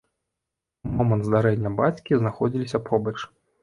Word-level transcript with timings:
У 0.87 0.93
момант 0.97 1.23
здарэння 1.29 1.75
бацькі 1.83 2.11
знаходзіліся 2.25 2.87
побач. 2.93 3.19